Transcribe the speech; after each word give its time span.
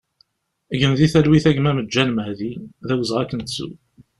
Gen 0.79 0.93
di 0.97 1.07
talwit 1.13 1.45
a 1.49 1.51
gma 1.55 1.71
Maǧan 1.75 2.09
Mehdi, 2.13 2.51
d 2.87 2.89
awezɣi 2.93 3.19
ad 3.21 3.27
k-nettu! 3.29 3.67